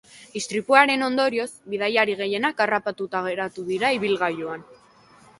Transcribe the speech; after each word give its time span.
Istripuaren 0.39 1.01
ondorioz, 1.07 1.49
bidaiari 1.73 2.15
gehienak 2.21 2.63
harrapatuta 2.65 3.21
geratu 3.27 3.67
dira 3.69 3.93
ibilgailuan. 3.99 4.65